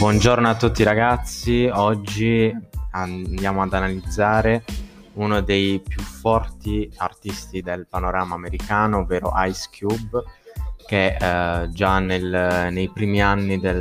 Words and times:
Buongiorno 0.00 0.48
a 0.48 0.56
tutti 0.56 0.82
ragazzi, 0.82 1.68
oggi 1.70 2.50
andiamo 2.92 3.60
ad 3.60 3.74
analizzare 3.74 4.64
uno 5.16 5.42
dei 5.42 5.78
più 5.86 6.00
forti 6.00 6.90
artisti 6.96 7.60
del 7.60 7.86
panorama 7.86 8.34
americano, 8.34 9.00
ovvero 9.00 9.30
Ice 9.46 9.68
Cube, 9.78 10.22
che 10.86 11.16
eh, 11.20 11.68
già 11.68 11.98
nel, 11.98 12.68
nei 12.72 12.88
primi 12.88 13.20
anni 13.20 13.60
del, 13.60 13.78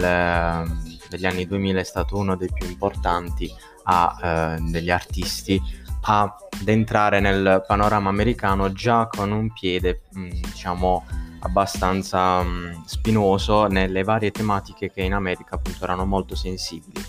degli 1.08 1.26
anni 1.26 1.48
2000 1.48 1.80
è 1.80 1.84
stato 1.86 2.18
uno 2.18 2.36
dei 2.36 2.50
più 2.52 2.68
importanti 2.68 3.50
a, 3.84 4.18
eh, 4.22 4.62
degli 4.72 4.92
artisti 4.92 5.58
ad 6.02 6.34
entrare 6.66 7.22
nel 7.22 7.64
panorama 7.66 8.10
americano 8.10 8.74
già 8.74 9.08
con 9.08 9.32
un 9.32 9.54
piede, 9.54 10.02
mh, 10.12 10.20
mm, 10.20 10.30
diciamo, 10.30 11.06
abbastanza 11.40 12.42
mh, 12.42 12.48
mm, 12.48 12.72
spinoso 12.86 13.68
nelle 13.68 14.04
varie 14.04 14.32
tematiche 14.32 14.92
che 14.92 15.02
in 15.02 15.14
America 15.14 15.56
appunto 15.56 15.84
erano 15.84 16.06
molto 16.06 16.36
sensibili. 16.36 17.04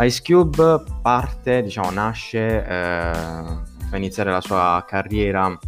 Ice 0.00 0.22
Cube 0.22 0.82
parte, 1.00 1.62
diciamo, 1.62 1.90
nasce, 1.90 2.64
eh, 2.64 3.12
fa 3.88 3.96
iniziare 3.96 4.30
la 4.30 4.42
sua 4.42 4.84
carriera 4.86 5.58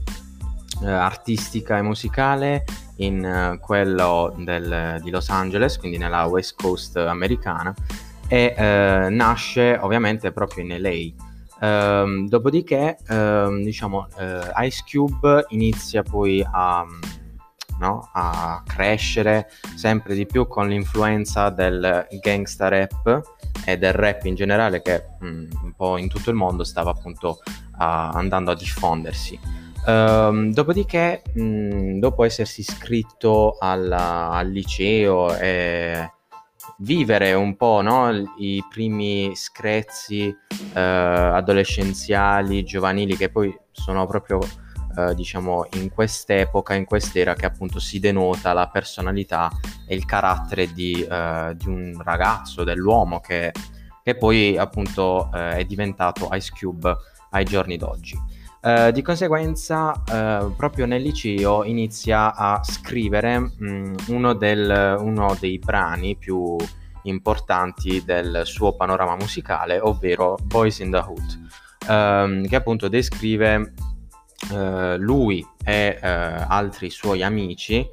eh, 0.82 0.90
artistica 0.90 1.78
e 1.78 1.82
musicale 1.82 2.64
in 2.96 3.24
eh, 3.24 3.58
quello 3.58 4.34
del, 4.36 5.00
di 5.02 5.10
Los 5.10 5.30
Angeles, 5.30 5.78
quindi 5.78 5.96
nella 5.96 6.26
West 6.26 6.60
Coast 6.60 6.96
americana, 6.96 7.74
e 8.28 8.54
eh, 8.56 9.08
nasce 9.10 9.78
ovviamente 9.80 10.30
proprio 10.30 10.64
in 10.64 10.80
LA. 10.80 11.26
Um, 11.60 12.28
dopodiché, 12.28 12.98
um, 13.08 13.64
diciamo, 13.64 14.06
uh, 14.16 14.62
Ice 14.62 14.84
Cube 14.88 15.46
inizia 15.48 16.02
poi 16.02 16.44
a, 16.48 16.86
no, 17.78 18.10
a, 18.12 18.62
crescere 18.66 19.48
sempre 19.76 20.14
di 20.14 20.26
più 20.26 20.46
con 20.46 20.68
l'influenza 20.68 21.50
del 21.50 22.06
gangsta 22.20 22.68
rap 22.68 23.20
e 23.64 23.78
del 23.78 23.92
rap 23.92 24.24
in 24.24 24.34
generale 24.34 24.82
che 24.82 25.04
um, 25.20 25.48
un 25.62 25.72
po' 25.74 25.96
in 25.96 26.08
tutto 26.08 26.30
il 26.30 26.36
mondo 26.36 26.64
stava 26.64 26.90
appunto 26.90 27.40
uh, 27.44 27.76
andando 27.78 28.50
a 28.50 28.54
diffondersi. 28.54 29.38
Um, 29.86 30.52
dopodiché, 30.52 31.22
mh, 31.32 31.98
dopo 31.98 32.24
essersi 32.24 32.60
iscritto 32.60 33.56
alla, 33.58 34.30
al 34.30 34.48
liceo 34.48 35.34
e 35.36 36.12
vivere 36.78 37.32
un 37.32 37.56
po' 37.56 37.80
no? 37.80 38.10
i 38.38 38.62
primi 38.68 39.32
screzzi 39.34 40.34
eh, 40.74 40.80
adolescenziali, 40.80 42.64
giovanili, 42.64 43.16
che 43.16 43.30
poi 43.30 43.56
sono 43.70 44.06
proprio 44.06 44.38
eh, 44.96 45.14
diciamo 45.14 45.66
in 45.74 45.90
quest'epoca, 45.90 46.74
in 46.74 46.84
quest'era 46.84 47.34
che 47.34 47.46
appunto 47.46 47.78
si 47.78 47.98
denota 47.98 48.52
la 48.52 48.68
personalità 48.68 49.50
e 49.86 49.94
il 49.94 50.04
carattere 50.04 50.72
di, 50.72 51.02
eh, 51.02 51.54
di 51.56 51.68
un 51.68 52.00
ragazzo, 52.02 52.64
dell'uomo 52.64 53.20
che, 53.20 53.52
che 54.02 54.16
poi 54.16 54.56
appunto 54.56 55.30
eh, 55.32 55.56
è 55.58 55.64
diventato 55.64 56.28
Ice 56.32 56.52
Cube 56.56 56.96
ai 57.30 57.44
giorni 57.44 57.76
d'oggi. 57.76 58.36
Uh, 58.60 58.90
di 58.90 59.02
conseguenza, 59.02 59.92
uh, 59.92 60.54
proprio 60.56 60.84
nel 60.84 61.00
liceo 61.00 61.62
inizia 61.62 62.34
a 62.34 62.60
scrivere 62.64 63.38
mh, 63.38 63.52
mm, 63.62 63.94
uno, 64.08 64.32
del, 64.34 64.96
uno, 64.98 65.36
dei 65.38 65.60
brani 65.60 66.16
più 66.16 66.56
importanti 67.02 68.02
del 68.04 68.42
suo 68.44 68.74
panorama 68.74 69.14
musicale, 69.14 69.78
ovvero 69.78 70.36
Boys 70.42 70.80
in 70.80 70.90
the 70.90 70.96
Hood, 70.96 71.48
um, 71.88 72.46
che 72.48 72.56
appunto 72.56 72.88
descrive 72.88 73.74
uh, 74.50 74.96
lui 74.96 75.46
e 75.64 75.98
altri 76.00 76.90
suoi 76.90 77.22
amici, 77.22 77.86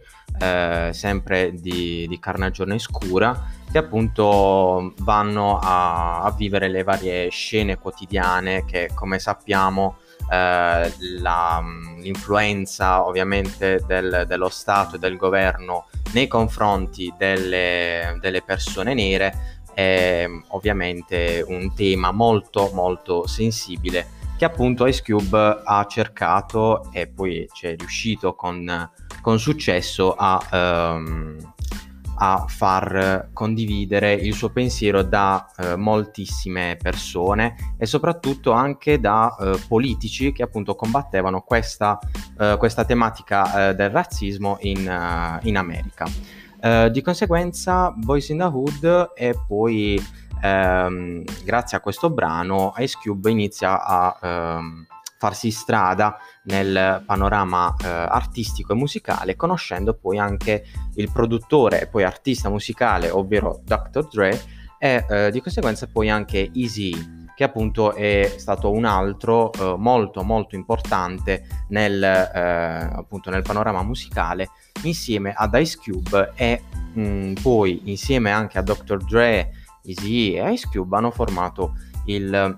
sempre 0.92 1.54
di, 1.54 2.06
di 2.08 2.20
Carnagione 2.20 2.80
Scura, 2.80 3.50
che 3.72 3.78
appunto 3.78 4.94
vanno 5.00 5.60
a, 5.60 6.22
a 6.22 6.32
vivere 6.32 6.70
le 6.70 6.84
varie 6.84 7.30
scene 7.30 7.78
quotidiane 7.78 8.64
che, 8.64 8.90
come 8.94 9.20
sappiamo, 9.20 9.98
eh, 10.32 10.94
la, 11.20 11.64
l'influenza 12.00 13.06
ovviamente 13.06 13.84
del, 13.86 14.24
dello 14.28 14.50
Stato 14.50 14.96
e 14.96 15.00
del 15.00 15.18
governo 15.18 15.88
nei 16.14 16.28
confronti 16.28 17.14
delle, 17.18 18.18
delle 18.20 18.42
persone 18.42 18.94
nere 18.94 19.60
è 19.74 20.26
ovviamente 20.50 21.44
un 21.46 21.74
tema 21.76 22.12
molto 22.12 22.72
molto 22.74 23.28
sensibile 23.28 24.08
che 24.38 24.46
appunto 24.46 24.86
Ice 24.86 25.02
Cube 25.04 25.62
ha 25.64 25.86
cercato 25.86 26.92
e 26.92 27.08
poi 27.08 27.48
ci 27.54 27.68
è 27.68 27.76
riuscito 27.76 28.36
con, 28.36 28.90
con 29.22 29.40
successo 29.40 30.14
a, 30.14 30.94
um, 30.96 31.38
a 32.18 32.46
far 32.48 33.30
condividere 33.34 34.14
il 34.14 34.34
suo 34.34 34.50
pensiero 34.50 35.04
da 35.04 35.46
eh, 35.58 35.76
moltissime 35.76 36.78
persone 36.82 37.76
e 37.78 37.86
soprattutto 37.86 38.52
anche 38.52 39.00
da 39.00 39.36
eh, 39.36 39.60
politici 39.68 40.32
che 40.32 40.44
appunto 40.44 40.76
combattevano 40.76 41.42
questa, 41.42 41.98
eh, 42.38 42.56
questa 42.58 42.86
tematica 42.86 43.70
eh, 43.70 43.76
del 43.76 43.90
razzismo 43.90 44.58
in, 44.62 44.88
uh, 44.88 45.46
in 45.48 45.58
America. 45.58 46.06
Uh, 46.62 46.90
di 46.90 47.02
conseguenza 47.02 47.92
Boys 47.92 48.30
in 48.30 48.40
the 48.40 48.44
Hood 48.44 49.12
e 49.16 49.36
poi 49.48 50.02
ehm, 50.42 51.24
grazie 51.44 51.78
a 51.78 51.80
questo 51.80 52.10
brano 52.10 52.74
Ice 52.78 52.98
Cube 53.02 53.30
inizia 53.30 53.84
a 53.84 54.18
ehm, 54.22 54.86
farsi 55.18 55.50
strada 55.52 56.18
nel 56.44 57.04
panorama 57.06 57.74
eh, 57.82 57.88
artistico 57.88 58.74
e 58.74 58.76
musicale, 58.76 59.36
conoscendo 59.36 59.94
poi 59.94 60.20
anche 60.20 60.66
il 60.96 61.12
produttore 61.12 61.82
e 61.82 61.88
poi 61.88 62.04
artista 62.04 62.50
musicale, 62.50 63.10
ovvero 63.10 63.62
Dr. 63.64 64.08
Dre, 64.08 64.42
e 64.78 65.06
eh, 65.10 65.32
di 65.32 65.42
conseguenza 65.42 65.88
poi 65.88 66.10
anche 66.10 66.52
Easy 66.54 67.24
che 67.36 67.44
appunto 67.44 67.94
è 67.94 68.34
stato 68.38 68.72
un 68.72 68.86
altro 68.86 69.52
eh, 69.52 69.76
molto 69.78 70.24
molto 70.24 70.56
importante 70.56 71.66
nel, 71.70 72.02
eh, 72.02 72.40
appunto 72.40 73.30
nel 73.30 73.42
panorama 73.42 73.84
musicale 73.84 74.50
insieme 74.84 75.34
ad 75.36 75.54
Ice 75.56 75.78
Cube 75.78 76.32
e 76.36 76.62
mh, 76.94 77.02
mm, 77.02 77.34
poi 77.42 77.82
insieme 77.86 78.32
anche 78.32 78.58
a 78.58 78.62
Dr. 78.62 78.98
Dre, 79.04 79.52
Easy 79.86 80.34
e 80.34 80.54
Ice 80.54 80.68
Cube 80.72 80.98
hanno 80.98 81.12
formato 81.12 81.74
il 82.06 82.56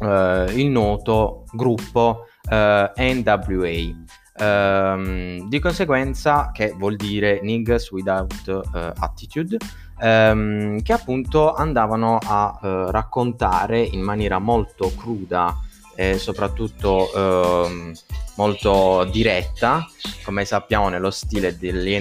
eh, 0.00 0.52
il 0.54 0.66
noto 0.66 1.44
gruppo 1.52 2.26
eh, 2.48 2.92
NWA. 2.96 4.12
Um, 4.36 5.48
di 5.48 5.60
conseguenza, 5.60 6.50
che 6.52 6.74
vuol 6.76 6.96
dire 6.96 7.38
Niggas 7.40 7.92
Without 7.92 8.46
uh, 8.48 8.92
Attitude, 8.98 9.58
um, 10.00 10.82
che 10.82 10.92
appunto 10.92 11.54
andavano 11.54 12.18
a 12.20 12.58
uh, 12.60 12.90
raccontare 12.90 13.78
in 13.80 14.00
maniera 14.00 14.40
molto 14.40 14.92
cruda 14.96 15.56
e 15.94 16.18
soprattutto 16.18 17.10
uh, 17.16 17.92
molto 18.34 19.08
diretta, 19.12 19.86
come 20.24 20.44
sappiamo 20.44 20.88
nello 20.88 21.12
stile 21.12 21.56
degli 21.56 21.92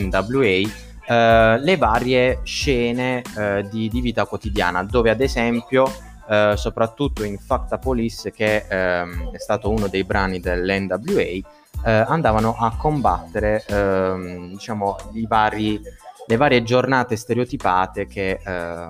Uh, 1.06 1.60
le 1.62 1.76
varie 1.78 2.40
scene 2.44 3.22
di, 3.70 3.90
di 3.90 4.02
vita 4.02 4.26
quotidiana, 4.26 4.84
dove 4.84 5.10
ad 5.10 5.20
esempio 5.20 5.86
eh, 6.28 6.54
soprattutto 6.56 7.24
in 7.24 7.38
Facta 7.38 7.78
Police, 7.78 8.32
che 8.32 8.66
ehm, 8.68 9.32
è 9.32 9.38
stato 9.38 9.70
uno 9.70 9.88
dei 9.88 10.04
brani 10.04 10.40
dell'NWA, 10.40 11.22
eh, 11.22 11.44
andavano 11.84 12.56
a 12.58 12.76
combattere 12.78 13.64
ehm, 13.68 14.50
diciamo, 14.52 14.96
vari, 15.28 15.82
le 16.26 16.38
varie 16.38 16.64
giornate 16.64 17.18
stereotipate 17.18 18.08
che 18.08 18.40
ehm, 18.42 18.88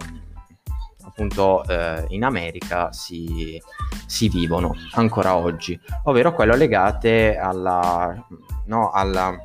appunto 1.05 1.63
eh, 1.67 2.05
in 2.09 2.23
America 2.23 2.91
si, 2.91 3.59
si, 4.05 4.29
vivono 4.29 4.75
ancora 4.93 5.35
oggi, 5.35 5.79
ovvero 6.03 6.33
quelle 6.33 6.55
legate 6.55 7.35
alla, 7.35 8.15
no, 8.65 8.91
alla, 8.91 9.35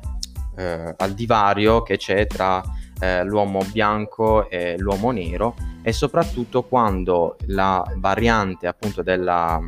eh, 0.59 0.93
al 0.97 1.13
divario 1.13 1.81
che 1.81 1.95
c'è 1.95 2.27
tra 2.27 2.61
eh, 2.99 3.23
l'uomo 3.23 3.63
bianco 3.71 4.49
e 4.49 4.77
l'uomo 4.77 5.11
nero 5.11 5.55
e 5.81 5.93
soprattutto 5.93 6.63
quando 6.63 7.37
la 7.45 7.81
variante 7.95 8.67
appunto 8.67 9.01
della, 9.01 9.59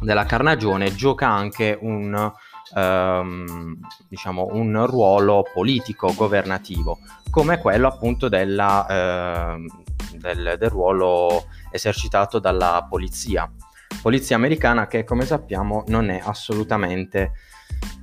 della 0.00 0.24
carnagione 0.24 0.92
gioca 0.94 1.28
anche 1.28 1.78
un, 1.80 2.32
ehm, 2.74 3.78
diciamo, 4.08 4.48
un 4.50 4.86
ruolo 4.86 5.44
politico 5.54 6.12
governativo 6.14 6.98
come 7.30 7.58
quello 7.58 7.86
appunto 7.86 8.28
della, 8.28 8.86
eh, 8.88 9.66
del, 10.16 10.56
del 10.58 10.68
ruolo 10.68 11.44
esercitato 11.70 12.40
dalla 12.40 12.84
polizia. 12.90 13.50
Polizia 14.02 14.34
americana 14.34 14.88
che 14.88 15.04
come 15.04 15.24
sappiamo 15.24 15.84
non 15.86 16.10
è 16.10 16.20
assolutamente 16.22 17.32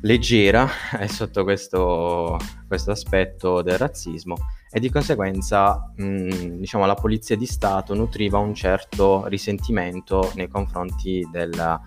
leggera 0.02 0.70
sotto 1.08 1.44
questo, 1.44 2.38
questo 2.68 2.92
aspetto 2.92 3.62
del 3.62 3.78
razzismo 3.78 4.36
e 4.72 4.80
di 4.80 4.90
conseguenza 4.90 5.92
mh, 5.96 6.58
diciamo, 6.58 6.86
la 6.86 6.94
polizia 6.94 7.36
di 7.36 7.46
Stato 7.46 7.96
nutriva 7.96 8.38
un 8.38 8.54
certo 8.54 9.26
risentimento 9.28 10.32
nei 10.36 10.48
confronti 10.48 11.28
della, 11.32 11.80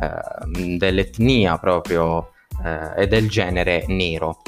eh, 0.00 0.76
dell'etnia 0.76 1.58
proprio 1.58 2.32
eh, 2.64 3.02
e 3.02 3.06
del 3.06 3.28
genere 3.28 3.84
nero. 3.88 4.40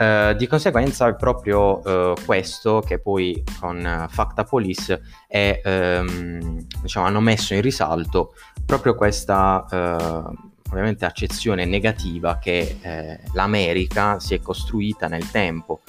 Uh, 0.00 0.32
di 0.32 0.46
conseguenza 0.46 1.06
è 1.08 1.14
proprio 1.14 1.78
uh, 1.86 2.14
questo 2.24 2.80
che 2.80 3.00
poi 3.00 3.44
con 3.60 3.84
uh, 3.84 4.08
Facta 4.08 4.44
Police 4.44 4.98
è, 5.28 5.60
um, 5.62 6.64
diciamo, 6.80 7.04
hanno 7.04 7.20
messo 7.20 7.52
in 7.52 7.60
risalto 7.60 8.32
proprio 8.64 8.94
questa 8.94 9.66
ovviamente 10.70 11.04
accezione 11.04 11.64
negativa 11.64 12.38
che 12.38 12.78
eh, 12.80 13.20
l'America 13.32 14.18
si 14.20 14.34
è 14.34 14.40
costruita 14.40 15.08
nel 15.08 15.30
tempo. 15.30 15.80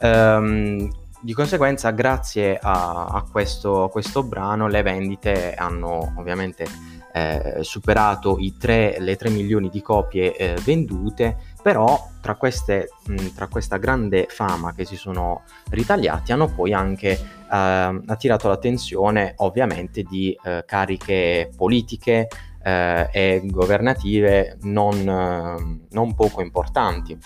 Um, 0.00 0.90
di 1.24 1.34
conseguenza, 1.34 1.90
grazie 1.90 2.58
a, 2.60 3.04
a, 3.04 3.24
questo, 3.30 3.84
a, 3.84 3.90
questo, 3.90 4.24
brano, 4.24 4.66
le 4.66 4.82
vendite 4.82 5.54
hanno 5.54 6.14
ovviamente 6.16 6.66
eh, 7.12 7.58
superato 7.60 8.38
3, 8.58 8.96
le 8.98 9.14
3 9.14 9.30
milioni 9.30 9.68
di 9.68 9.80
copie 9.82 10.34
eh, 10.34 10.56
vendute, 10.64 11.36
però 11.62 12.08
tra, 12.20 12.34
queste, 12.34 12.88
mh, 13.06 13.34
tra, 13.36 13.46
questa 13.46 13.76
grande 13.76 14.26
fama 14.28 14.74
che 14.74 14.84
si 14.84 14.96
sono 14.96 15.42
ritagliati 15.70 16.32
hanno 16.32 16.48
poi 16.48 16.72
anche 16.72 17.10
eh, 17.10 18.00
attirato 18.06 18.48
l'attenzione 18.48 19.34
ovviamente 19.36 20.02
di 20.02 20.36
eh, 20.42 20.64
cariche 20.66 21.52
politiche 21.56 22.26
eh, 22.62 23.08
e 23.12 23.42
governative 23.44 24.58
non, 24.62 25.84
non 25.90 26.14
poco 26.14 26.40
importanti. 26.40 27.18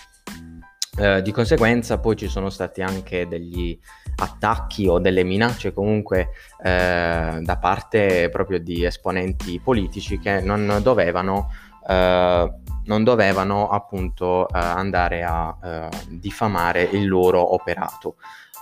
Eh, 0.99 1.21
di 1.21 1.31
conseguenza 1.31 1.99
poi 1.99 2.17
ci 2.17 2.27
sono 2.27 2.49
stati 2.49 2.81
anche 2.81 3.29
degli 3.29 3.79
attacchi 4.17 4.87
o 4.87 4.99
delle 4.99 5.25
minacce 5.25 5.75
comunque 5.75 6.31
eh, 6.62 7.38
da 7.43 7.59
parte 7.59 8.31
proprio 8.31 8.59
di 8.59 8.83
esponenti 8.83 9.61
politici 9.62 10.19
che 10.19 10.41
non 10.41 10.81
dovevano, 10.83 11.50
eh, 11.87 12.53
non 12.85 13.05
dovevano 13.05 13.69
appunto 13.69 14.49
eh, 14.49 14.53
andare 14.59 15.23
a 15.23 15.56
eh, 15.62 15.88
diffamare 16.09 16.83
il 16.85 17.06
loro 17.06 17.53
operato. 17.53 18.17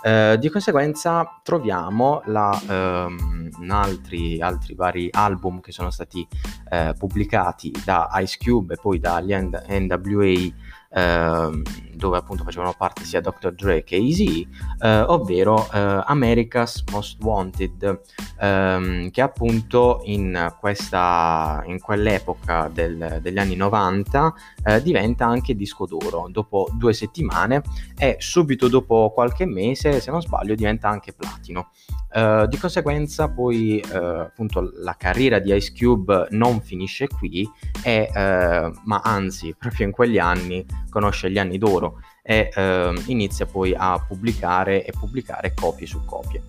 Uh, 0.05 0.35
di 0.37 0.49
conseguenza 0.49 1.41
troviamo 1.41 2.21
la, 2.25 2.61
um, 2.67 3.49
altri, 3.69 4.39
altri, 4.39 4.75
vari 4.75 5.07
album 5.11 5.61
che 5.61 5.71
sono 5.71 5.89
stati 5.89 6.27
uh, 6.69 6.93
pubblicati 6.95 7.73
da 7.83 8.07
Ice 8.21 8.37
Cube 8.39 8.75
e 8.75 8.77
poi 8.79 8.99
dagli 8.99 9.33
NWA 9.33 10.53
Ehm, 10.95 11.61
dove 11.95 12.17
appunto 12.17 12.43
facevano 12.43 12.73
parte 12.77 13.03
sia 13.03 13.21
Dr. 13.21 13.53
Dre 13.53 13.83
che 13.83 13.95
Easy, 13.95 14.47
eh, 14.79 14.99
ovvero 15.01 15.69
eh, 15.71 16.03
America's 16.05 16.83
Most 16.91 17.21
Wanted, 17.21 18.01
ehm, 18.39 19.09
che 19.11 19.21
appunto 19.21 20.01
in, 20.05 20.53
questa, 20.59 21.63
in 21.65 21.79
quell'epoca 21.79 22.69
del, 22.71 23.19
degli 23.21 23.37
anni 23.37 23.55
90 23.55 24.33
eh, 24.63 24.81
diventa 24.81 25.25
anche 25.25 25.55
disco 25.55 25.85
d'oro 25.85 26.27
dopo 26.29 26.67
due 26.73 26.93
settimane 26.93 27.61
e 27.97 28.17
subito 28.19 28.67
dopo 28.67 29.11
qualche 29.13 29.45
mese, 29.45 29.99
se 29.99 30.11
non 30.11 30.21
sbaglio, 30.21 30.55
diventa 30.55 30.89
anche 30.89 31.13
platino. 31.13 31.71
Uh, 32.15 32.47
di 32.47 32.57
conseguenza 32.57 33.27
poi 33.27 33.83
uh, 33.91 33.95
appunto 33.97 34.71
la 34.75 34.95
carriera 34.97 35.39
di 35.39 35.53
Ice 35.53 35.73
Cube 35.77 36.27
non 36.29 36.61
finisce 36.61 37.09
qui 37.09 37.45
e, 37.83 38.09
uh, 38.09 38.71
ma 38.85 39.01
anzi 39.03 39.53
proprio 39.59 39.85
in 39.85 39.91
quegli 39.91 40.17
anni 40.17 40.65
conosce 40.89 41.29
gli 41.29 41.37
anni 41.37 41.57
d'oro 41.57 41.99
e 42.23 42.49
inizia 43.07 43.45
poi 43.45 43.75
a 43.77 44.01
pubblicare 44.07 44.85
e 44.85 44.93
pubblicare 44.97 45.53
copie 45.53 45.85
su 45.85 46.03
copie. 46.05 46.41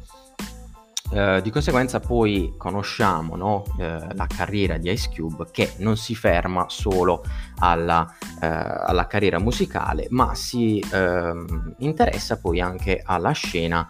Uh, 1.08 1.40
di 1.40 1.50
conseguenza 1.50 2.00
poi 2.00 2.54
conosciamo 2.56 3.36
no, 3.36 3.62
uh, 3.76 4.08
la 4.12 4.26
carriera 4.26 4.76
di 4.76 4.90
Ice 4.90 5.08
Cube 5.14 5.46
che 5.52 5.74
non 5.78 5.96
si 5.96 6.16
ferma 6.16 6.66
solo 6.68 7.22
alla, 7.58 8.12
uh, 8.20 8.38
alla 8.40 9.06
carriera 9.06 9.38
musicale 9.38 10.08
ma 10.10 10.34
si 10.34 10.84
ehm, 10.92 11.76
interessa 11.78 12.38
poi 12.38 12.60
anche 12.60 13.02
alla 13.04 13.30
scena 13.30 13.88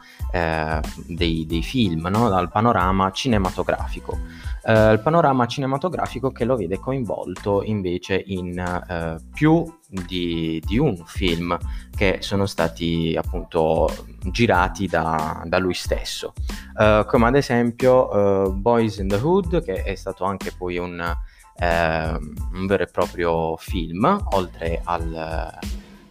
dei, 1.06 1.46
dei, 1.46 1.62
film, 1.62 2.06
no, 2.08 2.28
dal 2.28 2.50
panorama 2.50 3.10
cinematografico. 3.10 4.18
Il 4.68 5.00
panorama 5.00 5.46
cinematografico 5.46 6.32
che 6.32 6.44
lo 6.44 6.56
vede 6.56 6.80
coinvolto 6.80 7.62
invece 7.62 8.20
in 8.26 9.20
più 9.32 9.64
di, 9.88 10.60
di, 10.64 10.78
un 10.78 10.96
film 11.06 11.56
che 11.94 12.18
sono 12.20 12.46
stati 12.46 13.14
appunto 13.16 13.88
girati 14.30 14.86
da, 14.86 15.42
da 15.44 15.58
lui 15.58 15.74
stesso, 15.74 16.32
uh, 16.76 17.04
come 17.06 17.26
ad 17.26 17.36
esempio 17.36 18.08
uh, 18.08 18.52
Boys 18.52 18.98
in 18.98 19.08
the 19.08 19.16
Hood, 19.16 19.62
che 19.62 19.82
è 19.82 19.94
stato 19.94 20.24
anche 20.24 20.52
poi 20.56 20.78
un, 20.78 20.98
uh, 20.98 22.56
un 22.56 22.66
vero 22.66 22.82
e 22.82 22.86
proprio 22.86 23.56
film, 23.56 24.26
oltre 24.30 24.80
al, 24.84 25.58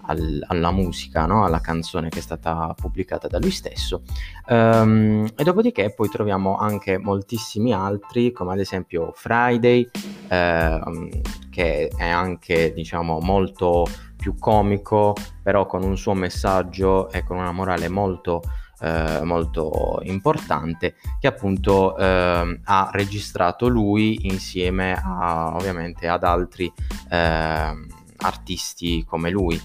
al, 0.06 0.44
alla 0.48 0.72
musica, 0.72 1.26
no? 1.26 1.46
alla 1.46 1.60
canzone 1.60 2.10
che 2.10 2.20
è 2.20 2.22
stata 2.22 2.74
pubblicata 2.80 3.28
da 3.28 3.40
lui 3.40 3.52
stesso. 3.52 4.04
Um, 4.48 5.28
e 5.36 5.44
dopodiché 5.44 5.94
poi 5.94 6.10
troviamo 6.10 6.58
anche 6.58 6.98
moltissimi 6.98 7.74
altri, 7.74 8.32
come 8.32 8.54
ad 8.54 8.60
esempio 8.60 9.12
Friday, 9.16 9.90
uh, 10.30 11.10
che 11.50 11.88
è 11.88 12.10
anche 12.10 12.74
diciamo 12.74 13.20
molto 13.20 13.86
più 14.16 14.38
comico, 14.38 15.16
però 15.44 15.66
con 15.66 15.84
un 15.84 15.98
suo 15.98 16.14
messaggio 16.14 17.10
e 17.12 17.24
con 17.24 17.38
una 17.38 17.52
morale 17.52 17.90
molto 17.90 18.42
eh, 18.82 19.22
molto 19.24 20.00
importante 20.04 20.96
che 21.20 21.28
appunto 21.28 21.96
eh, 21.98 22.60
ha 22.64 22.90
registrato 22.92 23.68
lui 23.68 24.28
insieme 24.28 24.94
a, 25.02 25.56
ovviamente 25.56 26.08
ad 26.08 26.24
altri 26.24 26.72
eh, 27.10 27.74
artisti 28.18 29.04
come 29.08 29.30
lui. 29.30 29.60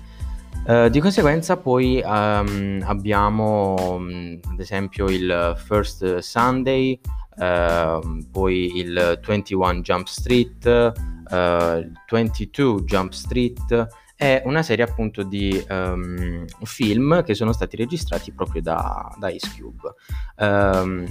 Uh, 0.66 0.88
di 0.88 1.00
conseguenza 1.00 1.56
poi 1.56 2.02
um, 2.04 2.82
abbiamo 2.84 3.74
um, 3.96 4.38
ad 4.52 4.60
esempio 4.60 5.08
il 5.08 5.54
First 5.56 6.18
Sunday, 6.18 7.00
uh, 7.36 8.24
poi 8.30 8.76
il 8.78 9.18
21 9.26 9.80
Jump 9.80 10.06
Street, 10.06 10.66
uh, 10.66 11.90
22 12.10 12.84
Jump 12.84 13.12
Street 13.12 13.88
e 14.16 14.42
una 14.44 14.62
serie 14.62 14.84
appunto 14.84 15.22
di 15.22 15.64
um, 15.70 16.44
film 16.64 17.24
che 17.24 17.34
sono 17.34 17.52
stati 17.52 17.76
registrati 17.76 18.30
proprio 18.32 18.60
da, 18.60 19.10
da 19.18 19.30
Ice 19.30 19.50
Cube. 19.58 19.94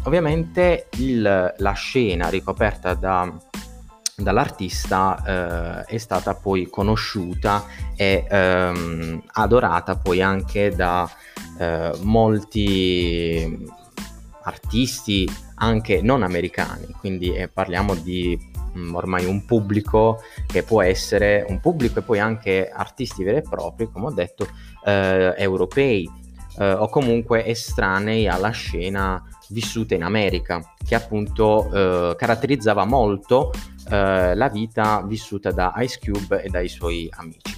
ovviamente 0.04 0.90
il, 0.98 1.54
la 1.58 1.74
scena 1.74 2.30
ricoperta 2.30 2.94
da 2.94 3.36
dall'artista 4.24 5.86
eh, 5.86 5.96
è 5.96 5.98
stata 5.98 6.36
poi 6.36 6.70
conosciuta 6.70 7.66
e 7.96 8.26
ehm, 8.30 9.24
adorata 9.34 9.96
poi 9.96 10.22
anche 10.22 10.74
da 10.76 11.10
eh, 11.58 11.92
molti 12.02 13.68
artisti 14.44 15.30
anche 15.56 16.02
non 16.02 16.24
americani, 16.24 16.88
quindi 16.98 17.34
eh, 17.34 17.48
parliamo 17.48 17.96
di 17.96 18.38
mm, 18.78 18.96
ormai 18.96 19.26
un 19.26 19.46
pubblico 19.46 20.22
che 20.48 20.64
può 20.64 20.82
essere 20.82 21.46
un 21.48 21.60
pubblico 21.60 22.00
e 22.00 22.02
poi 22.02 22.20
anche 22.20 22.70
artisti 22.70 23.24
veri 23.24 23.38
e 23.38 23.42
propri, 23.42 23.90
come 23.92 24.08
ho 24.08 24.12
detto, 24.12 24.48
eh, 24.86 25.34
europei 25.38 26.10
eh, 26.58 26.72
o 26.72 26.88
comunque 26.90 27.46
estranei 27.46 28.28
alla 28.28 28.52
scena 28.52 29.22
vissuta 29.50 29.96
in 29.96 30.04
America, 30.04 30.62
che 30.86 30.96
appunto 30.96 31.72
eh, 31.72 32.16
caratterizzava 32.16 32.86
molto 32.86 33.52
eh, 33.90 34.36
la 34.36 34.50
vita 34.50 35.02
vissuta 35.06 35.52
da 35.52 35.74
Ice 35.78 36.00
Cube 36.00 36.44
e 36.44 36.50
dai 36.50 36.68
suoi 36.68 37.10
amici. 37.12 37.58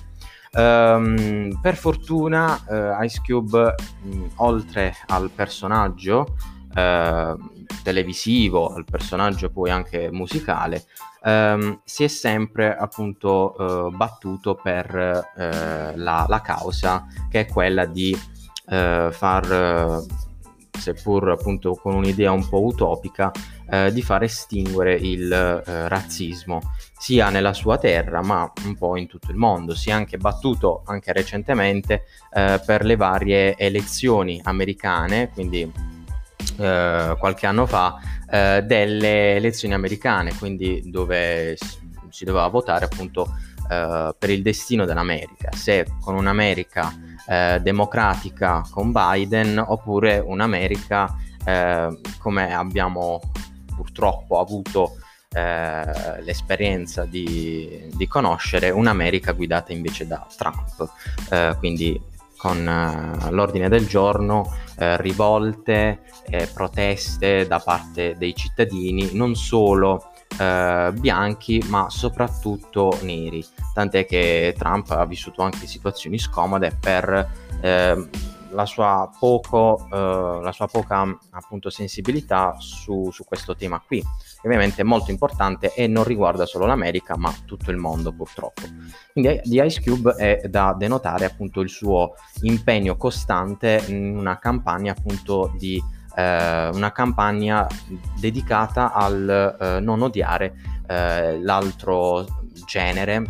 Um, 0.54 1.60
per 1.62 1.78
fortuna 1.78 2.62
uh, 2.68 3.04
Ice 3.04 3.22
Cube, 3.26 3.74
mh, 4.02 4.24
oltre 4.36 4.94
al 5.08 5.30
personaggio 5.34 6.36
uh, 6.76 7.38
televisivo, 7.84 8.74
al 8.74 8.84
personaggio 8.84 9.50
poi 9.50 9.70
anche 9.70 10.12
musicale, 10.12 10.84
um, 11.24 11.80
si 11.86 12.04
è 12.04 12.08
sempre 12.08 12.76
appunto 12.76 13.56
uh, 13.58 13.96
battuto 13.96 14.56
per 14.56 14.94
la, 15.96 16.26
la, 16.28 16.42
causa 16.42 17.06
che 17.30 17.42
è 17.42 17.46
quella 17.48 17.86
di 17.86 18.18
far 18.66 20.06
seppur 20.82 21.30
appunto 21.30 21.76
con 21.76 21.94
un'idea 21.94 22.32
un 22.32 22.48
po' 22.48 22.64
utopica, 22.64 23.32
eh, 23.72 23.92
di 23.94 24.02
far 24.02 24.24
estinguere 24.24 24.96
il 24.96 25.32
eh, 25.32 25.88
razzismo 25.88 26.60
sia 27.00 27.30
nella 27.30 27.54
sua 27.54 27.78
terra 27.78 28.22
ma 28.22 28.52
un 28.66 28.76
po' 28.76 28.98
in 28.98 29.08
tutto 29.08 29.32
il 29.32 29.38
mondo. 29.38 29.74
Si 29.74 29.90
è 29.90 29.94
anche 29.94 30.18
battuto 30.18 30.84
anche 30.86 31.14
recentemente 31.14 32.04
eh, 32.34 32.62
per 32.66 32.84
le 32.84 32.98
varie 32.98 33.56
elezioni 33.56 34.42
americane, 34.44 35.30
quindi 35.30 35.72
eh, 36.58 37.16
qualche 37.18 37.48
anno 37.48 37.66
fa, 37.66 37.96
eh, 38.30 38.62
delle 38.64 39.36
elezioni 39.38 39.74
americane, 39.74 40.36
quindi 40.38 40.82
dove 40.86 41.58
si 42.10 42.26
doveva 42.26 42.48
votare 42.48 42.86
appunto 42.86 43.38
eh, 43.70 44.14
per 44.20 44.30
il 44.30 44.42
destino 44.42 44.84
dell'America, 44.84 45.50
se 45.54 45.88
con 46.02 46.16
un'America 46.16 46.94
eh, 47.26 47.60
democratica 47.62 48.66
con 48.70 48.92
Biden 48.92 49.64
oppure 49.66 50.20
un'America 50.20 51.16
eh, 51.46 52.00
come 52.20 52.54
abbiamo 52.54 53.22
purtroppo 53.82 54.40
avuto 54.40 54.98
eh, 55.34 56.22
l'esperienza 56.22 57.06
di, 57.06 57.90
di, 57.94 58.08
conoscere 58.08 58.70
un'America 58.70 59.32
guidata 59.32 59.72
invece 59.72 60.06
da 60.06 60.26
Trump, 60.38 60.88
eh, 61.32 61.56
quindi 61.58 62.00
con 62.38 62.68
eh, 62.68 63.32
l'ordine 63.32 63.70
del 63.70 63.88
giorno 63.88 64.54
eh, 64.78 64.98
rivolte, 65.02 66.02
eh, 66.30 66.48
proteste 66.54 67.48
da 67.48 67.60
parte 67.60 68.16
dei 68.18 68.36
cittadini, 68.36 69.10
non 69.14 69.36
solo 69.36 70.12
eh, 70.38 70.92
bianchi 70.94 71.64
ma 71.70 71.90
soprattutto 71.90 73.00
neri, 73.02 73.44
tant'è 73.74 74.06
che 74.06 74.54
Trump 74.58 74.92
ha 74.92 75.06
vissuto 75.06 75.42
anche 75.42 75.66
situazioni 75.66 76.20
scomode 76.20 76.78
per 76.80 77.30
la 78.52 78.66
sua, 78.66 79.10
poco, 79.20 79.88
uh, 79.90 80.42
la 80.42 80.52
sua 80.52 80.68
poca 80.68 81.18
appunto, 81.32 81.70
sensibilità 81.70 82.56
su, 82.60 83.10
su, 83.12 83.24
questo 83.24 83.56
tema 83.56 83.82
qui, 83.86 84.04
ovviamente 84.44 84.82
è 84.82 84.86
molto 84.86 85.12
importante 85.12 85.74
e 85.74 85.88
non 85.88 86.04
riguarda 86.04 86.46
solo 86.46 86.66
l'America 86.66 87.18
ma 87.18 87.34
tutto 87.46 87.72
il 87.72 87.78
mondo 87.78 88.12
purtroppo. 88.12 88.62
Quindi 89.12 89.42
di 89.44 89.62
Ice 89.62 89.82
Cube 89.82 90.14
è 90.14 90.48
da 90.48 90.76
denotare 90.78 91.26
appunto 91.26 91.62
il 91.62 91.70
suo 91.70 92.14
impegno 92.42 92.96
costante 92.98 93.84
in 93.88 94.18
una 94.18 94.40
campagna 94.40 94.92
appunto 94.92 95.54
di 95.58 95.82
eh, 96.16 96.70
una 96.74 96.92
campagna 96.92 97.68
dedicata 98.20 98.92
al 98.94 99.58
eh, 99.60 99.80
non 99.80 100.02
odiare 100.02 100.54
eh, 100.88 101.40
l'altro 101.42 102.26
genere, 102.66 103.20
mh, 103.20 103.26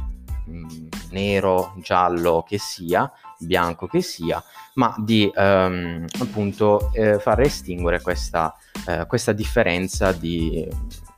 mm, 0.50 0.88
nero, 1.12 1.74
giallo 1.78 2.44
che 2.48 2.58
sia, 2.58 3.12
bianco 3.40 3.88
che 3.88 4.02
sia, 4.02 4.44
ma 4.76 4.94
di 4.98 5.32
ehm, 5.34 6.06
appunto 6.20 6.92
eh, 6.94 7.20
far 7.20 7.42
estinguere 7.42 8.02
questa, 8.02 8.56
eh, 8.88 9.06
questa 9.08 9.34
differenza 9.34 10.12
di, 10.12 10.68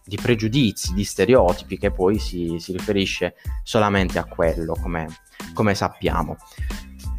di, 0.03 0.17
pregiudizi, 0.21 0.93
di 0.93 1.03
stereotipi 1.03 1.77
che 1.77 1.91
poi 1.91 2.17
si, 2.19 2.57
si 2.59 2.71
riferisce 2.71 3.35
solamente 3.63 4.19
a 4.19 4.25
quello, 4.25 4.75
come, 4.81 5.07
come 5.53 5.75
sappiamo. 5.75 6.38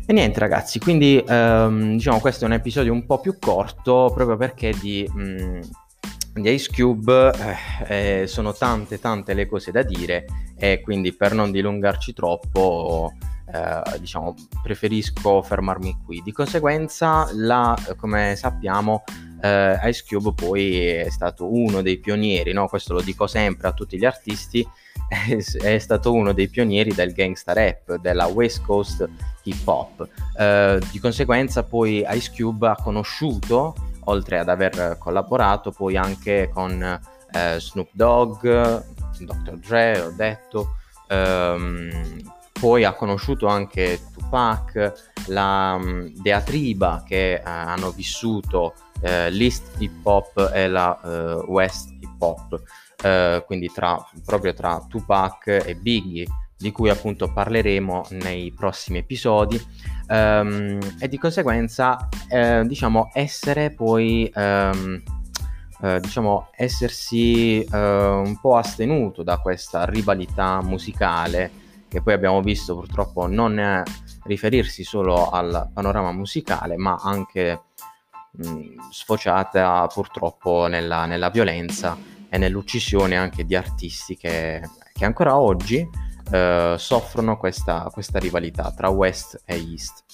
E 0.07 0.13
niente 0.13 0.39
ragazzi, 0.39 0.79
quindi 0.79 1.23
ehm, 1.27 1.93
diciamo 1.93 2.21
questo 2.21 2.45
è 2.45 2.47
un 2.47 2.53
episodio 2.53 2.93
un 2.93 3.07
po' 3.07 3.21
più 3.21 3.39
corto 3.39 4.13
proprio 4.15 4.37
perché 4.37 4.75
di, 4.79 5.09
mh, 5.11 5.23
mm, 5.23 5.61
di 6.35 6.51
Ice 6.51 6.71
Cube 6.71 7.33
eh, 7.89 8.23
eh, 8.23 8.27
sono 8.27 8.53
tante 8.53 8.99
tante 8.99 9.33
le 9.33 9.47
cose 9.47 9.71
da 9.71 9.83
dire 9.83 10.27
e 10.57 10.81
quindi 10.81 11.13
per 11.15 11.35
non 11.35 11.51
dilungarci 11.51 12.13
troppo 12.13 13.13
eh, 13.55 13.99
diciamo 14.01 14.35
preferisco 14.63 15.43
fermarmi 15.43 15.99
qui. 16.05 16.23
Di 16.23 16.33
conseguenza 16.33 17.29
la, 17.33 17.77
come 17.97 18.35
sappiamo 18.37 19.05
eh, 19.41 19.79
Ice 19.85 20.05
Cube 20.09 20.33
poi 20.35 20.87
è 20.87 21.11
stato 21.11 21.53
uno 21.53 21.83
dei 21.83 21.99
pionieri, 21.99 22.53
no? 22.53 22.67
questo 22.67 22.95
lo 22.95 23.03
dico 23.03 23.27
sempre 23.27 23.69
a 23.69 23.73
tutti 23.73 23.99
gli 23.99 24.05
artisti, 24.05 24.67
è, 25.63 25.79
stato 25.79 26.13
uno 26.13 26.33
dei 26.33 26.49
pionieri 26.49 26.95
del 26.95 27.13
gangsta 27.13 27.53
rap, 27.53 27.97
della 27.97 28.27
West 28.27 28.63
Coast 28.63 29.09
hip 29.43 29.69
hop. 29.69 30.09
Eh, 30.39 30.81
di 30.91 30.99
conseguenza 30.99 31.63
poi 31.63 32.05
Ice 32.09 32.33
Cube 32.35 32.69
ha 32.69 32.77
conosciuto, 32.77 33.75
oltre 34.07 34.39
ad 34.39 34.49
aver 34.49 34.97
collaborato, 34.99 35.71
poi 35.71 35.97
anche 35.97 36.51
con 36.53 36.83
eh, 36.83 37.61
Snoop 37.61 37.89
Dogg, 37.93 38.47
Dr. 39.21 39.57
Dre, 39.59 40.01
ho 40.01 40.11
detto, 40.11 40.77
ehm, 41.09 42.33
poi 42.53 42.85
ha 42.85 42.95
conosciuto 42.95 43.47
anche 43.47 44.01
Tupac, 44.13 45.13
la 45.27 45.79
um, 45.81 46.13
Deatriba 46.15 47.03
che 47.07 47.41
uh, 47.43 47.49
hanno 47.49 47.91
vissuto 47.91 48.75
uh, 49.01 49.29
l'East 49.31 49.75
hip 49.79 50.05
hop 50.05 50.51
e 50.53 50.69
la 50.69 50.99
uh, 51.03 51.51
West 51.51 51.91
hip 52.01 52.21
hop, 52.21 52.63
quindi 53.47 53.71
tra, 53.71 54.03
proprio 54.25 54.55
tra 54.55 54.83
Tupac 54.89 55.47
e 55.47 55.77
Biggie 55.77 56.27
di 56.57 56.73
cui 56.73 56.89
appunto 56.89 57.31
parleremo 57.31 58.07
nei 58.11 58.51
prossimi 58.51 58.99
episodi 58.99 59.61
um, 60.09 60.79
e 60.99 61.09
di 61.09 61.19
conseguenza 61.19 62.09
eh, 62.29 62.63
diciamo 62.65 63.11
essere 63.13 63.71
poi 63.71 64.31
um, 64.35 65.03
eh, 65.83 66.01
diciamo 66.01 66.49
essersi 66.57 67.63
eh, 67.63 67.77
un 67.77 68.39
po' 68.41 68.57
astenuto 68.57 69.23
da 69.23 69.39
questa 69.39 69.85
rivalità 69.85 70.63
musicale 70.63 71.63
che 71.89 72.03
poi 72.03 72.13
abbiamo 72.13 72.41
visto 72.41 72.75
purtroppo 72.75 73.27
non 73.27 73.83
riferirsi 74.25 74.83
solo 74.85 75.31
al 75.31 75.71
panorama 75.73 76.13
musicale 76.13 76.77
ma 76.77 76.99
anche 77.01 77.63
mh, 78.33 78.91
sfociata 78.91 79.87
purtroppo 79.93 80.67
nella, 80.67 81.07
nella, 81.07 81.31
violenza 81.31 81.97
e 82.29 82.39
nell'uccisione 82.39 83.17
anche 83.17 83.45
di 83.45 83.55
artisti 83.55 84.17
che, 84.17 84.61
che 84.93 85.05
ancora 85.05 85.39
oggi 85.39 85.87
eh, 86.31 86.75
soffrono 86.79 87.37
questa, 87.37 87.89
questa, 87.93 88.19
rivalità 88.19 88.73
tra 88.73 88.89
West 88.89 89.43
e 89.45 89.57
East. 89.57 90.05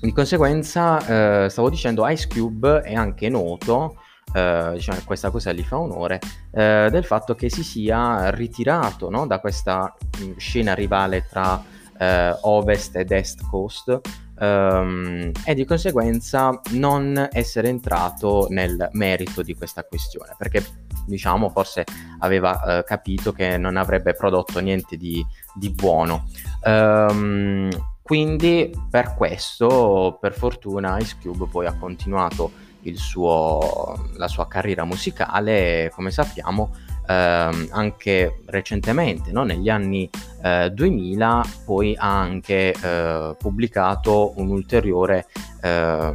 Di 0.00 0.12
conseguenza, 0.12 1.44
eh, 1.44 1.48
stavo 1.48 1.70
dicendo, 1.70 2.06
Ice 2.08 2.26
Cube 2.26 2.80
è 2.80 2.94
anche 2.94 3.28
noto, 3.28 3.98
eh, 4.32 4.70
diciamo 4.74 4.98
che 4.98 5.04
questa 5.04 5.30
cosa 5.30 5.52
gli 5.52 5.62
fa 5.62 5.78
onore, 5.78 6.20
eh, 6.52 6.88
del 6.90 7.04
fatto 7.04 7.34
che 7.34 7.50
si 7.50 7.62
sia 7.62 8.30
ritirato 8.30 9.10
no, 9.10 9.26
da 9.26 9.40
questa 9.40 9.94
mh, 10.18 10.36
scena 10.36 10.74
rivale 10.74 11.26
tra 11.28 11.62
eh, 11.98 12.36
Ovest 12.42 12.96
ed 12.96 13.10
Est 13.10 13.46
Coast, 13.48 14.00
Um, 14.42 15.30
e 15.44 15.54
di 15.54 15.64
conseguenza 15.64 16.58
non 16.70 17.28
essere 17.30 17.68
entrato 17.68 18.46
nel 18.48 18.88
merito 18.92 19.40
di 19.42 19.54
questa 19.54 19.84
questione 19.84 20.34
perché 20.36 20.64
diciamo, 21.06 21.48
forse 21.48 21.84
aveva 22.18 22.78
eh, 22.78 22.84
capito 22.84 23.32
che 23.32 23.56
non 23.56 23.76
avrebbe 23.76 24.14
prodotto 24.14 24.58
niente 24.58 24.96
di, 24.96 25.24
di 25.54 25.70
buono. 25.70 26.26
Um, 26.64 27.68
quindi 28.02 28.70
per 28.90 29.14
questo, 29.14 30.18
per 30.20 30.34
fortuna, 30.34 30.98
Ice 30.98 31.16
Cube 31.20 31.46
poi 31.46 31.66
ha 31.66 31.74
continuato 31.74 32.50
suo, 32.94 34.10
la 34.16 34.28
sua 34.28 34.46
carriera 34.48 34.84
musicale, 34.84 35.90
come 35.94 36.10
sappiamo, 36.10 36.74
ehm, 37.06 37.68
anche 37.70 38.42
recentemente, 38.46 39.32
no? 39.32 39.44
negli 39.44 39.68
anni 39.68 40.08
eh, 40.42 40.70
2000, 40.70 41.44
poi 41.64 41.94
ha 41.96 42.20
anche 42.20 42.72
eh, 42.72 43.36
pubblicato 43.38 44.32
un 44.36 44.50
ulteriore 44.50 45.26
eh, 45.62 46.14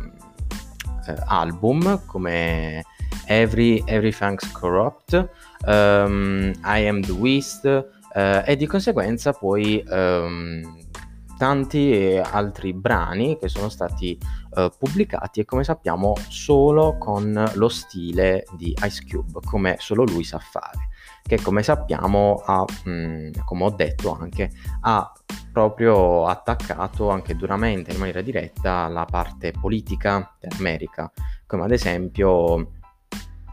eh 1.08 1.16
album 1.26 2.06
come 2.06 2.84
Every, 3.26 3.84
Everything's 3.86 4.50
Corrupt, 4.52 5.14
um, 5.66 6.54
I 6.64 6.88
Am 6.88 7.02
the 7.02 7.12
West 7.12 7.66
uh, 7.66 8.42
e 8.46 8.56
di 8.56 8.66
conseguenza 8.66 9.34
poi 9.34 9.84
um, 9.86 10.78
tanti 11.38 12.20
altri 12.24 12.74
brani 12.74 13.38
che 13.38 13.50
sono 13.50 13.70
stati 13.70 14.18
uh, 14.52 14.70
pubblicati 14.78 15.40
e 15.40 15.46
come 15.46 15.64
sappiamo 15.64 16.16
solo 16.30 16.98
con 16.98 17.52
lo 17.54 17.70
stile 17.70 18.46
di 18.56 18.76
Ice 18.84 19.04
Cube, 19.08 19.40
come 19.46 19.76
solo 19.80 20.04
lui 20.04 20.24
sa 20.24 20.40
fare, 20.40 20.90
che 21.22 21.42
come 21.42 21.64
sappiamo 21.64 22.42
ha, 22.46 22.66
mh, 22.84 22.90
mm, 22.90 23.32
come 23.46 23.64
ho 23.64 23.70
detto 23.72 24.18
anche, 24.20 24.52
ha 24.82 25.12
proprio 25.52 26.26
attaccato 26.28 27.10
anche 27.10 27.36
duramente 27.36 27.92
in 27.92 27.98
maniera 27.98 28.22
diretta 28.22 28.88
la 28.88 29.06
parte 29.06 29.52
politica 29.52 30.36
dell'America, 30.40 31.12
come 31.46 31.64
ad 31.64 31.72
esempio 31.72 32.72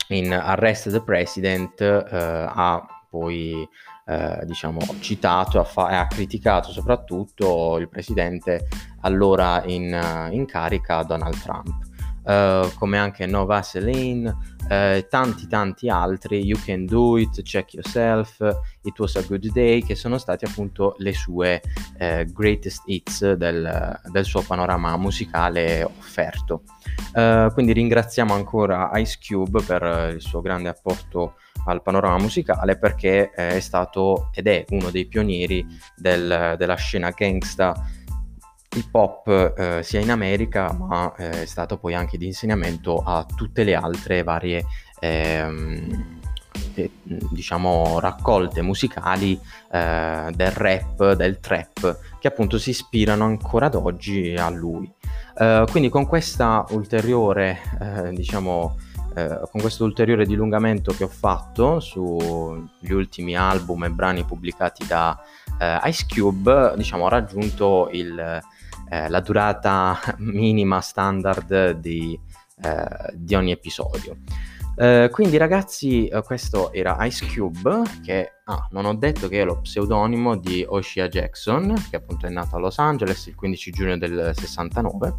in 0.08 0.32
Arrest 0.32 0.90
the 0.90 1.00
President 1.00 1.80
eh, 1.80 2.46
ha 2.48 2.86
poi 3.08 3.66
eh, 4.06 4.40
diciamo, 4.44 4.80
citato 5.00 5.60
e 5.60 5.64
fa- 5.64 6.00
ha 6.00 6.06
criticato 6.06 6.70
soprattutto 6.70 7.78
il 7.78 7.88
presidente 7.88 8.68
allora 9.00 9.62
in, 9.64 10.28
in 10.30 10.44
carica 10.44 11.02
Donald 11.02 11.40
Trump. 11.40 11.92
Uh, 12.24 12.72
come 12.76 12.96
anche 12.96 13.26
No 13.26 13.44
Vaseline, 13.44 14.30
uh, 14.30 15.06
tanti 15.10 15.46
tanti 15.46 15.90
altri, 15.90 16.42
You 16.42 16.58
Can 16.64 16.86
Do 16.86 17.18
It, 17.18 17.42
Check 17.42 17.74
Yourself, 17.74 18.38
It 18.82 18.98
Was 18.98 19.16
a 19.16 19.22
Good 19.22 19.48
Day, 19.52 19.82
che 19.82 19.94
sono 19.94 20.16
stati 20.16 20.46
appunto 20.46 20.94
le 21.00 21.12
sue 21.12 21.60
uh, 21.98 22.24
greatest 22.32 22.82
hits 22.86 23.32
del, 23.34 24.00
del, 24.10 24.24
suo 24.24 24.40
panorama 24.40 24.96
musicale 24.96 25.82
offerto. 25.82 26.62
quindi 27.52 27.74
ringraziamo 27.74 28.32
ancora 28.32 28.90
Ice 28.94 29.18
Cube 29.20 29.60
per 29.62 30.14
il 30.14 30.22
suo 30.22 30.40
grande 30.40 30.70
apporto 30.70 31.34
al 31.66 31.82
panorama 31.82 32.18
musicale 32.18 32.76
perché 32.76 33.30
è 33.30 33.60
stato 33.60 34.30
ed 34.32 34.46
è 34.46 34.64
uno 34.70 34.90
dei 34.90 35.06
pionieri 35.06 35.66
del, 35.96 36.54
della 36.56 36.74
scena 36.74 37.10
gangsta 37.10 37.74
hip 38.74 38.94
hop 38.94 39.54
eh, 39.56 39.82
sia 39.82 40.00
in 40.00 40.10
America, 40.10 40.72
ma 40.72 41.14
eh, 41.16 41.42
è 41.42 41.46
stato 41.46 41.78
poi 41.78 41.94
anche 41.94 42.18
di 42.18 42.26
insegnamento 42.26 42.96
a 42.96 43.24
tutte 43.24 43.62
le 43.62 43.74
altre 43.74 44.22
varie 44.22 44.64
ehm, 45.00 46.20
eh, 46.74 46.90
diciamo 47.06 48.00
raccolte 48.00 48.62
musicali 48.62 49.38
eh, 49.70 50.30
del 50.34 50.50
rap, 50.50 51.12
del 51.12 51.38
trap, 51.40 51.98
che 52.18 52.28
appunto 52.28 52.58
si 52.58 52.70
ispirano 52.70 53.24
ancora 53.24 53.66
ad 53.66 53.74
oggi 53.74 54.34
a 54.36 54.48
lui. 54.50 54.90
Eh, 55.36 55.64
quindi 55.70 55.88
con 55.88 56.06
questa 56.06 56.64
ulteriore, 56.70 57.60
eh, 59.14 59.40
con 59.50 59.60
questo 59.60 59.84
ulteriore 59.84 60.26
dilungamento 60.26 60.92
che 60.92 61.04
ho 61.04 61.08
fatto 61.08 61.80
sugli 61.80 62.92
ultimi 62.92 63.36
album 63.36 63.84
e 63.84 63.90
brani 63.90 64.24
pubblicati 64.24 64.86
da 64.86 65.18
Ice 65.84 66.06
Cube, 66.08 66.74
diciamo, 66.76 67.04
ho 67.04 67.08
raggiunto 67.08 67.88
il 67.92 68.42
eh, 68.94 69.08
la 69.08 69.20
durata 69.20 69.98
minima 70.18 70.80
standard 70.80 71.72
di, 71.72 72.18
eh, 72.62 73.12
di 73.14 73.34
ogni 73.34 73.50
episodio. 73.50 74.16
Uh, 74.76 75.08
quindi 75.10 75.36
ragazzi, 75.36 76.08
uh, 76.12 76.20
questo 76.22 76.72
era 76.72 76.96
Ice 77.04 77.26
Cube, 77.32 77.82
che 78.02 78.40
ah, 78.44 78.66
non 78.72 78.86
ho 78.86 78.94
detto 78.94 79.28
che 79.28 79.42
è 79.42 79.44
lo 79.44 79.60
pseudonimo 79.60 80.36
di 80.36 80.66
Oshia 80.68 81.06
Jackson, 81.06 81.72
che 81.88 81.94
appunto 81.94 82.26
è 82.26 82.28
nato 82.28 82.56
a 82.56 82.58
Los 82.58 82.80
Angeles 82.80 83.26
il 83.26 83.36
15 83.36 83.70
giugno 83.70 83.96
del 83.96 84.32
69. 84.34 85.14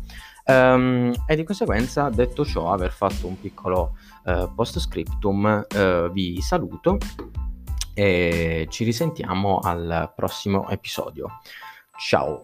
Um, 0.47 1.11
e 1.25 1.35
di 1.35 1.43
conseguenza, 1.43 2.09
detto 2.09 2.45
ciò, 2.45 2.71
aver 2.71 2.91
fatto 2.91 3.27
un 3.27 3.39
piccolo 3.39 3.97
uh, 4.25 4.53
post 4.53 4.79
scriptum, 4.79 5.65
vi 6.11 6.41
saluto 6.41 6.97
e 7.93 8.67
ci 8.69 8.83
risentiamo 8.83 9.59
al 9.59 10.11
prossimo 10.15 10.69
episodio. 10.69 11.39
Ciao! 11.97 12.41